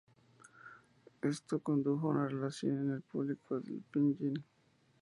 [1.21, 4.43] Esto condujo a una reducción en el uso público del "pinyin".